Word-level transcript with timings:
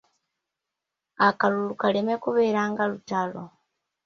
Akalulu 1.27 1.73
kaleme 1.81 2.15
kubeera 2.23 2.61
nga 2.71 2.83
lutalo. 2.91 3.43